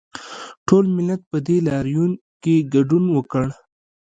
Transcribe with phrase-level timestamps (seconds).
[0.67, 2.11] ټول ملت په دې لاریون
[2.41, 3.45] کې ګډون وکړ